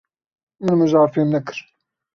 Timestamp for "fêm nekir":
1.13-1.59